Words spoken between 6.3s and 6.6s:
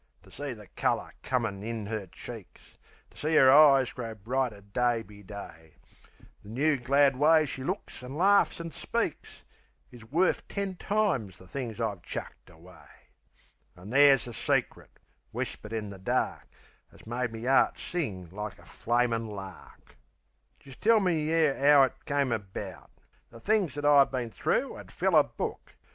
The